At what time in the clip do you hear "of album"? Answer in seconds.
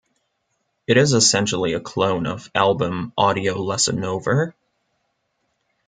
2.25-3.13